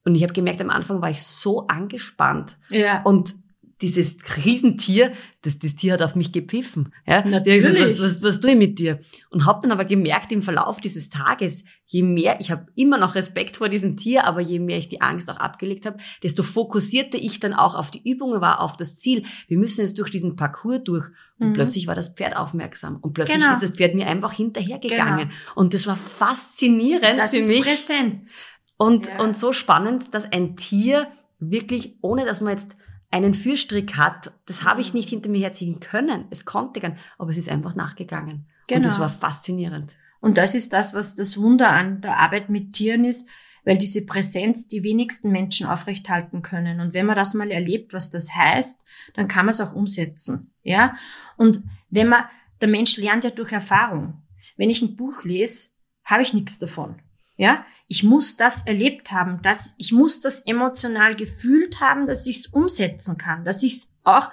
[0.05, 2.59] Und ich habe gemerkt, am Anfang war ich so angespannt.
[2.71, 3.03] Ja.
[3.03, 3.35] Und
[3.83, 5.13] dieses Riesentier,
[5.43, 6.95] das, das Tier hat auf mich gepfiffen.
[7.07, 7.27] Ja?
[7.27, 7.63] Natürlich.
[7.63, 9.01] Gesagt, was, was, was tue ich mit dir?
[9.29, 13.15] Und habe dann aber gemerkt im Verlauf dieses Tages, je mehr, ich habe immer noch
[13.15, 17.19] Respekt vor diesem Tier, aber je mehr ich die Angst auch abgelegt habe, desto fokussierter
[17.19, 19.25] ich dann auch auf die Übungen war, auf das Ziel.
[19.47, 21.07] Wir müssen jetzt durch diesen Parcours durch.
[21.39, 21.53] Und mhm.
[21.53, 22.97] plötzlich war das Pferd aufmerksam.
[23.03, 23.53] Und plötzlich genau.
[23.53, 25.29] ist das Pferd mir einfach hinterhergegangen.
[25.29, 25.35] Genau.
[25.55, 27.61] Und das war faszinierend das für ist mich.
[27.61, 28.49] Präsent.
[28.79, 29.21] Und, ja.
[29.21, 31.09] und so spannend, dass ein Tier
[31.39, 32.77] wirklich, ohne dass man jetzt
[33.17, 36.27] einen Fürstrick hat, das habe ich nicht hinter mir herziehen können.
[36.31, 38.47] Es konnte gern, aber es ist einfach nachgegangen.
[38.69, 38.79] Genau.
[38.79, 39.97] Und das war faszinierend.
[40.21, 43.29] Und das ist das, was das Wunder an der Arbeit mit Tieren ist,
[43.65, 46.81] weil diese Präsenz die wenigsten Menschen aufrechthalten können.
[46.81, 48.81] Und wenn man das mal erlebt, was das heißt,
[49.15, 50.53] dann kann man es auch umsetzen.
[50.63, 50.97] Ja?
[51.37, 52.25] Und wenn man,
[52.61, 54.23] der Mensch lernt ja durch Erfahrung.
[54.57, 55.71] Wenn ich ein Buch lese,
[56.05, 57.01] habe ich nichts davon.
[57.37, 57.67] Ja?
[57.89, 62.47] Ich muss das erlebt haben, dass ich muss das emotional gefühlt haben, dass ich es
[62.49, 64.31] umsetzen kann, dass ich es auch,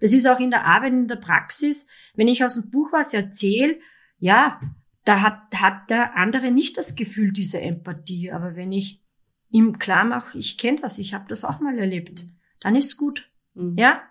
[0.00, 3.14] das ist auch in der Arbeit, in der Praxis, wenn ich aus dem Buch was
[3.14, 3.78] erzähle,
[4.18, 4.60] ja,
[5.04, 9.02] da hat, hat der andere nicht das Gefühl dieser Empathie, aber wenn ich
[9.50, 12.26] ihm klar mache, ich kenne das, ich habe das auch mal erlebt,
[12.60, 13.30] dann ist gut.
[13.54, 13.76] Mhm.
[13.78, 14.02] Ja,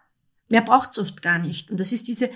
[0.49, 1.69] mehr braucht's oft gar nicht.
[1.69, 2.29] Und das ist diese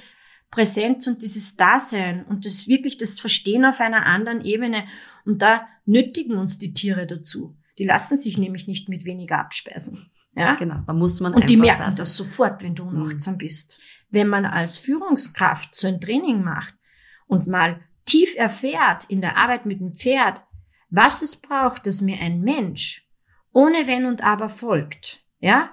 [0.52, 4.86] Präsenz und dieses Dasein und das wirklich das Verstehen auf einer anderen Ebene.
[5.26, 7.58] Und da nötigen uns die Tiere dazu.
[7.78, 10.12] Die lassen sich nämlich nicht mit weniger abspeisen.
[10.36, 10.84] Ja, genau.
[10.86, 13.40] Da muss man und die merken das, das sofort, wenn du unachtsam mhm.
[13.40, 13.80] bist.
[14.10, 16.76] Wenn man als Führungskraft so ein Training macht
[17.28, 20.42] und mal tief erfährt in der Arbeit mit dem Pferd,
[20.90, 23.08] was es braucht, dass mir ein Mensch
[23.52, 25.72] ohne Wenn und Aber folgt, ja,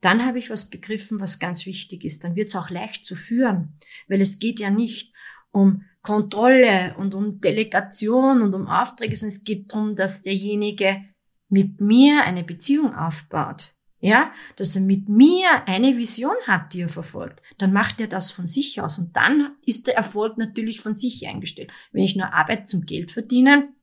[0.00, 2.24] dann habe ich was begriffen, was ganz wichtig ist.
[2.24, 5.14] Dann wird es auch leicht zu führen, weil es geht ja nicht
[5.50, 11.04] um Kontrolle und um Delegation und um Aufträge, sondern es geht darum, dass derjenige
[11.48, 13.74] mit mir eine Beziehung aufbaut.
[14.02, 18.30] Ja, dass er mit mir eine Vision hat, die er verfolgt, dann macht er das
[18.30, 21.70] von sich aus und dann ist der Erfolg natürlich von sich eingestellt.
[21.92, 23.74] Wenn ich nur Arbeit zum Geld verdienen,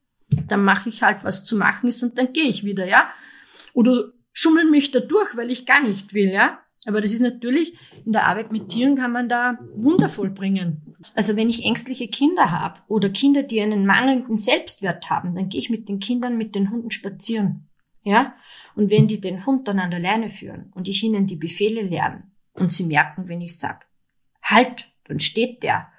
[0.48, 3.12] dann mache ich halt, was zu machen ist und dann gehe ich wieder, ja.
[3.74, 6.64] Oder schummel mich da durch, weil ich gar nicht will, ja.
[6.88, 10.96] Aber das ist natürlich, in der Arbeit mit Tieren kann man da wundervoll bringen.
[11.16, 15.60] Also wenn ich ängstliche Kinder habe oder Kinder, die einen mangelnden Selbstwert haben, dann gehe
[15.60, 17.68] ich mit den Kindern, mit den Hunden spazieren.
[18.04, 18.36] Ja?
[18.74, 21.82] Und wenn die den Hund dann an der Leine führen und ich ihnen die Befehle
[21.82, 23.86] lernen und sie merken, wenn ich sag,
[24.42, 25.90] halt, dann steht der.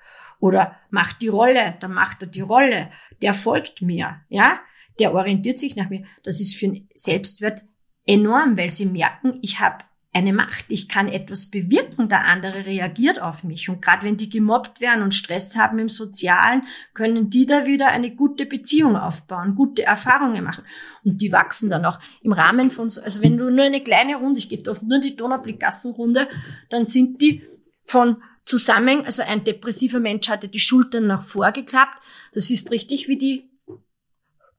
[0.41, 2.91] Oder macht die Rolle, dann macht er die Rolle.
[3.21, 4.59] Der folgt mir, ja?
[4.99, 6.05] Der orientiert sich nach mir.
[6.23, 7.63] Das ist für einen Selbstwert
[8.07, 13.21] enorm, weil sie merken, ich habe eine Macht, ich kann etwas bewirken, der andere reagiert
[13.21, 13.69] auf mich.
[13.69, 16.63] Und gerade wenn die gemobbt werden und Stress haben im Sozialen,
[16.95, 20.65] können die da wieder eine gute Beziehung aufbauen, gute Erfahrungen machen.
[21.05, 24.17] Und die wachsen dann auch im Rahmen von, so, also wenn du nur eine kleine
[24.17, 26.29] Runde, ich gehe oft nur die Donaublickgassenrunde,
[26.71, 27.43] dann sind die
[27.85, 32.03] von zusammen, also ein depressiver Mensch hatte die Schultern nach vorgeklappt.
[32.33, 33.48] Das ist richtig wie die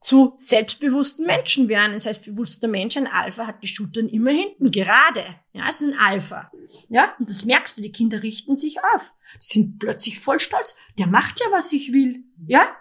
[0.00, 1.92] zu selbstbewussten Menschen werden.
[1.92, 5.22] Ein selbstbewusster Mensch, ein Alpha, hat die Schultern immer hinten, gerade.
[5.52, 6.50] Ja, ist ein Alpha.
[6.88, 9.12] Ja, und das merkst du, die Kinder richten sich auf.
[9.34, 10.74] Die sind plötzlich voll stolz.
[10.98, 12.24] Der macht ja, was ich will.
[12.46, 12.74] Ja?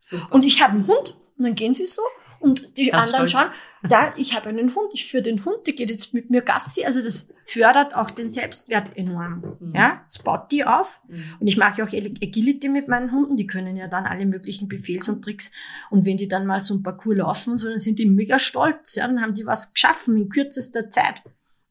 [0.00, 0.28] Super.
[0.32, 1.16] Und ich habe einen Hund.
[1.38, 2.02] Und dann gehen sie so
[2.40, 3.44] und die Ganz anderen stolz.
[3.44, 3.52] schauen,
[3.88, 6.84] da, ich habe einen Hund, ich führe den Hund, der geht jetzt mit mir Gassi.
[6.84, 9.56] Also das fördert auch den Selbstwert enorm.
[9.60, 9.74] Mhm.
[9.74, 11.00] Ja, es baut die auf.
[11.08, 11.24] Mhm.
[11.40, 15.08] Und ich mache auch Agility mit meinen Hunden, die können ja dann alle möglichen Befehls
[15.08, 15.52] und Tricks.
[15.90, 18.38] Und wenn die dann mal so ein Parcours laufen und so, dann sind die mega
[18.38, 18.96] stolz.
[18.96, 21.22] Ja, dann haben die was geschaffen in kürzester Zeit.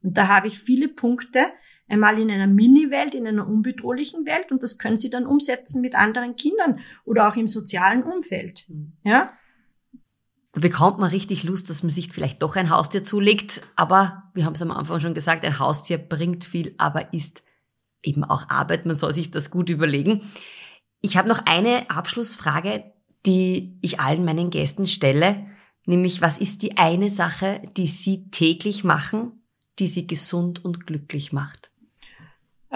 [0.02, 1.46] Und da habe ich viele Punkte,
[1.88, 5.94] einmal in einer Mini-Welt, in einer unbedrohlichen Welt und das können sie dann umsetzen mit
[5.94, 8.66] anderen Kindern oder auch im sozialen Umfeld.
[8.68, 8.92] Mhm.
[9.04, 9.32] Ja?
[10.56, 13.60] Da bekommt man richtig Lust, dass man sich vielleicht doch ein Haustier zulegt.
[13.76, 17.42] Aber wir haben es am Anfang schon gesagt, ein Haustier bringt viel, aber ist
[18.02, 18.86] eben auch Arbeit.
[18.86, 20.22] Man soll sich das gut überlegen.
[21.02, 22.90] Ich habe noch eine Abschlussfrage,
[23.26, 25.44] die ich allen meinen Gästen stelle,
[25.84, 29.42] nämlich was ist die eine Sache, die Sie täglich machen,
[29.78, 31.70] die Sie gesund und glücklich macht?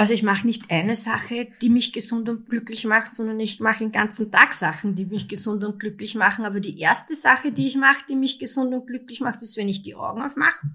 [0.00, 3.80] Also ich mache nicht eine Sache, die mich gesund und glücklich macht, sondern ich mache
[3.80, 6.46] den ganzen Tag Sachen, die mich gesund und glücklich machen.
[6.46, 9.68] Aber die erste Sache, die ich mache, die mich gesund und glücklich macht, ist, wenn
[9.68, 10.70] ich die Augen aufmache.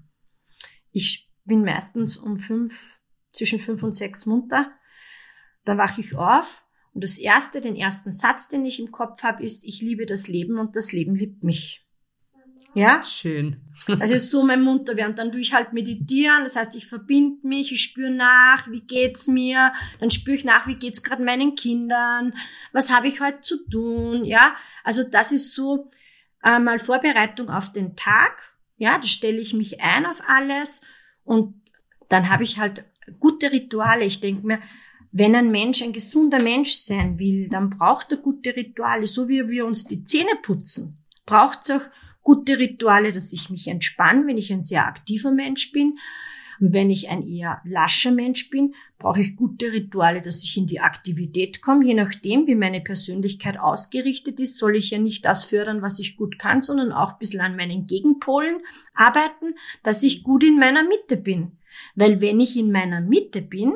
[0.92, 3.00] Ich bin meistens um fünf,
[3.32, 4.70] zwischen fünf und sechs munter.
[5.64, 9.42] Da wache ich auf und das erste, den ersten Satz, den ich im Kopf habe,
[9.42, 11.84] ist, ich liebe das Leben und das Leben liebt mich.
[12.76, 13.02] Ja?
[13.02, 13.56] Schön.
[14.00, 15.14] Das ist so mein Munterwerden.
[15.14, 19.28] Dann tue ich halt meditieren, das heißt, ich verbinde mich, ich spüre nach, wie geht's
[19.28, 22.34] mir, dann spüre ich nach, wie geht's gerade meinen Kindern,
[22.72, 24.56] was habe ich heute zu tun, ja?
[24.82, 25.88] Also das ist so
[26.42, 30.80] äh, mal Vorbereitung auf den Tag, ja, da stelle ich mich ein auf alles
[31.22, 31.54] und
[32.08, 32.84] dann habe ich halt
[33.20, 34.04] gute Rituale.
[34.04, 34.58] Ich denke mir,
[35.12, 39.48] wenn ein Mensch ein gesunder Mensch sein will, dann braucht er gute Rituale, so wie
[39.48, 40.98] wir uns die Zähne putzen.
[41.24, 41.88] Braucht es auch
[42.26, 45.96] gute Rituale, dass ich mich entspanne, wenn ich ein sehr aktiver Mensch bin.
[46.58, 50.66] Und wenn ich ein eher lascher Mensch bin, brauche ich gute Rituale, dass ich in
[50.66, 51.86] die Aktivität komme.
[51.86, 56.16] Je nachdem, wie meine Persönlichkeit ausgerichtet ist, soll ich ja nicht das fördern, was ich
[56.16, 58.58] gut kann, sondern auch ein bisschen an meinen Gegenpolen
[58.92, 61.52] arbeiten, dass ich gut in meiner Mitte bin.
[61.94, 63.74] Weil wenn ich in meiner Mitte bin,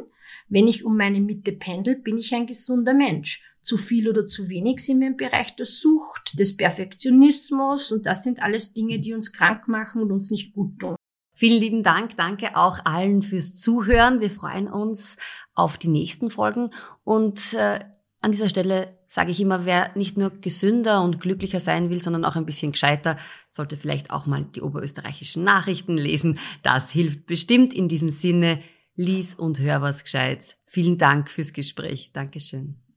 [0.48, 3.44] wenn ich um meine Mitte pendel, bin ich ein gesunder Mensch.
[3.62, 8.25] Zu viel oder zu wenig sind wir im Bereich der Sucht, des Perfektionismus und das
[8.25, 10.96] sind alles Dinge, die uns krank machen und uns nicht gut tun.
[11.40, 12.16] Vielen lieben Dank.
[12.16, 14.20] Danke auch allen fürs Zuhören.
[14.20, 15.16] Wir freuen uns
[15.55, 16.68] auf die nächsten Folgen.
[17.03, 17.81] Und äh,
[18.20, 22.27] an dieser Stelle sage ich immer, wer nicht nur gesünder und glücklicher sein will, sondern
[22.27, 23.16] auch ein bisschen gescheiter,
[23.51, 26.38] sollte vielleicht auch mal die oberösterreichischen Nachrichten lesen.
[26.62, 28.62] Das hilft bestimmt in diesem Sinne.
[28.94, 30.57] Lies und hör was Gescheites.
[30.66, 32.12] Vielen Dank fürs Gespräch.
[32.12, 32.89] Dankeschön.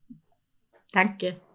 [0.93, 1.43] Danke.